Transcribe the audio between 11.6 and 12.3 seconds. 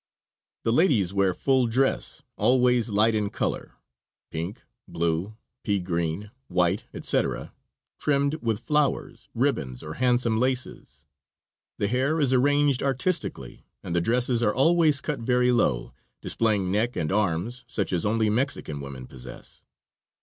The hair